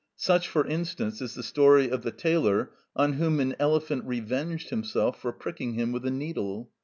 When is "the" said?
1.35-1.43, 2.01-2.09